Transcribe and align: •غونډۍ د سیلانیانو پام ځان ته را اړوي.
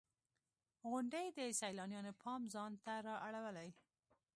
•غونډۍ 0.89 1.27
د 1.37 1.39
سیلانیانو 1.61 2.11
پام 2.21 2.41
ځان 2.53 2.71
ته 2.85 2.93
را 3.05 3.15
اړوي. 3.27 3.69